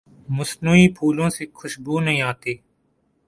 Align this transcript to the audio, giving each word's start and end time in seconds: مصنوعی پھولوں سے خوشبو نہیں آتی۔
مصنوعی 0.37 0.87
پھولوں 0.95 1.29
سے 1.29 1.43
خوشبو 1.53 1.99
نہیں 1.99 2.21
آتی۔ 2.21 2.53